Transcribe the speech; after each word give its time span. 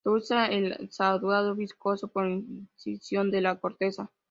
Se 0.03 0.09
usa 0.09 0.47
el 0.47 0.71
exudado 0.81 1.53
viscoso 1.53 2.07
por 2.07 2.27
incisión 2.27 3.29
de 3.29 3.41
la 3.41 3.59
corteza. 3.59 4.11